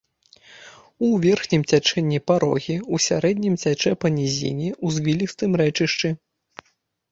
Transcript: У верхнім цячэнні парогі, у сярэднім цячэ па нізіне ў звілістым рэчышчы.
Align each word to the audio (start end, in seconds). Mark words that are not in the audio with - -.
У 1.07 1.09
верхнім 1.25 1.61
цячэнні 1.71 2.19
парогі, 2.31 2.77
у 2.97 3.01
сярэднім 3.09 3.59
цячэ 3.65 3.91
па 4.05 4.13
нізіне 4.17 4.69
ў 4.73 4.87
звілістым 4.99 5.51
рэчышчы. 5.65 6.09